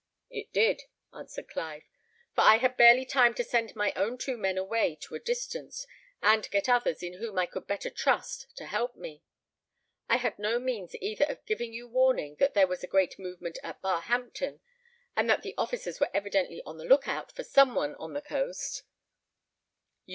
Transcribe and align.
"It 0.31 0.51
did," 0.51 0.85
answered 1.13 1.47
Clive; 1.49 1.83
"for 2.33 2.41
I 2.41 2.55
had 2.55 2.75
barely 2.75 3.05
time 3.05 3.35
to 3.35 3.43
send 3.43 3.75
my 3.75 3.93
own 3.95 4.17
two 4.17 4.35
men 4.35 4.57
away 4.57 4.95
to 5.01 5.13
a 5.13 5.19
distance, 5.19 5.85
and 6.23 6.49
get 6.49 6.67
others, 6.67 7.03
in 7.03 7.19
whom 7.19 7.37
I 7.37 7.45
could 7.45 7.67
better 7.67 7.91
trust, 7.91 8.47
to 8.55 8.65
help 8.65 8.95
me. 8.95 9.21
I 10.09 10.17
had 10.17 10.39
no 10.39 10.57
means 10.57 10.95
either 10.95 11.25
of 11.25 11.45
giving 11.45 11.71
you 11.71 11.87
warning 11.87 12.37
that 12.37 12.55
there 12.55 12.65
was 12.65 12.83
a 12.83 12.87
great 12.87 13.19
movement 13.19 13.59
at 13.61 13.79
Barhampton, 13.83 14.61
and 15.15 15.29
that 15.29 15.43
the 15.43 15.53
officers 15.55 15.99
were 15.99 16.09
evidently 16.15 16.63
on 16.65 16.79
the 16.79 16.85
look 16.85 17.07
out 17.07 17.31
for 17.35 17.43
some 17.43 17.75
one 17.75 17.93
on 17.97 18.13
the 18.13 18.23
coast. 18.23 18.81